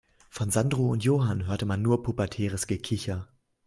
Von 0.31 0.49
Sandro 0.49 0.89
und 0.89 1.03
Johann 1.03 1.45
hörte 1.45 1.67
man 1.67 1.83
nur 1.83 2.01
pubertäres 2.01 2.65
Gekicher. 2.65 3.27